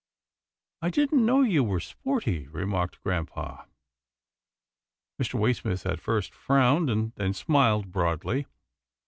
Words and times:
"I 0.81 0.89
didn't 0.89 1.23
know 1.27 1.43
you 1.43 1.63
were 1.63 1.79
sporty," 1.79 2.47
remarked 2.47 2.99
grampa. 3.03 3.67
Mr. 5.21 5.35
Waysmith 5.35 5.85
at 5.85 5.99
first 5.99 6.33
frowned, 6.33 7.13
then 7.17 7.33
smiled 7.35 7.91
broadly. 7.91 8.47